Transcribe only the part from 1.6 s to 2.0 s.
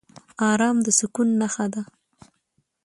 ده.